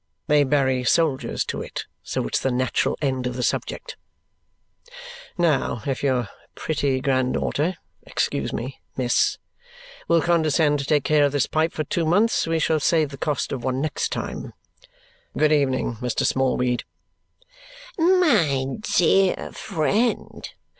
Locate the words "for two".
11.71-12.03